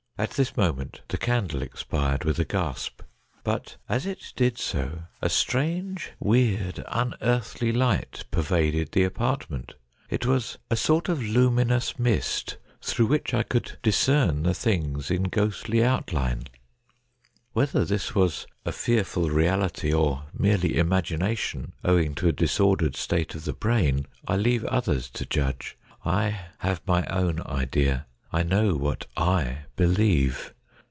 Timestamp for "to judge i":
25.09-26.41